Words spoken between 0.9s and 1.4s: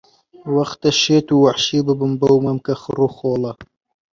شێت و